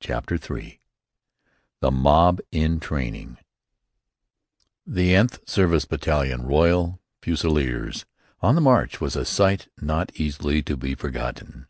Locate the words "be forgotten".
10.76-11.66